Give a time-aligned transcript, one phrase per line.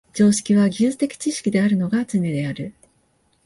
[0.15, 2.73] 常識は技術的知識であるのがつねである。